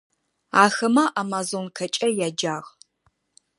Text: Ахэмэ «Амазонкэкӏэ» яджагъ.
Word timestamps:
Ахэмэ 0.63 1.03
«Амазонкэкӏэ» 1.21 2.07
яджагъ. 2.27 2.67